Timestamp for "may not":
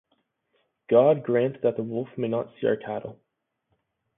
2.17-2.49